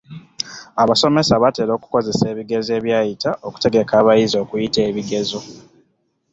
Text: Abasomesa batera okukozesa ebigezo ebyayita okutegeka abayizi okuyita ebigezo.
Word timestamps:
Abasomesa 0.81 1.41
batera 1.43 1.71
okukozesa 1.77 2.23
ebigezo 2.33 2.69
ebyayita 2.79 3.31
okutegeka 3.47 3.93
abayizi 4.01 4.35
okuyita 4.43 4.79
ebigezo. 4.89 5.39